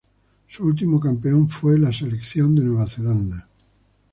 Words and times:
Su 0.47 0.65
último 0.65 0.99
campeón 0.99 1.47
fue 1.47 1.77
la 1.77 1.93
selección 1.93 2.55
de 2.55 2.63
Nueva 2.63 2.87
Zelanda. 2.87 3.47